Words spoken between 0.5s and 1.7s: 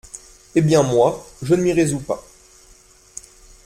Eh bien moi, je ne